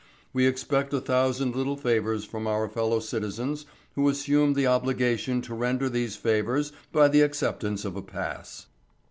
We 0.33 0.47
expect 0.47 0.95
a 0.95 0.99
thousand 0.99 1.55
little 1.55 1.77
favours 1.77 2.25
from 2.25 2.47
our 2.47 2.67
fellow 2.67 2.99
citizens 2.99 3.67
who 3.93 4.09
assume 4.09 4.53
the 4.55 4.65
obligation 4.65 5.43
to 5.43 5.53
render 5.53 5.89
these 5.89 6.15
favours 6.15 6.71
by 6.91 7.07
the 7.07 7.21
acceptance 7.21 7.85
of 7.85 7.95
a 7.95 8.01
pass. 8.01 8.65